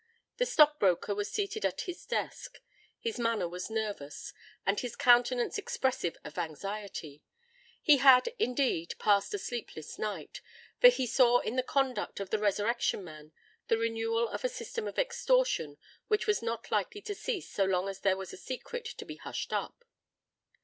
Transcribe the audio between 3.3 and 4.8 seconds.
was nervous, and